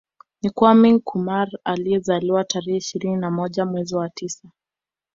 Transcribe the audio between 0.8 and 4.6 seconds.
Nkrumah aliyezaliwa tarehe ishirini na moja mwezi wa tisa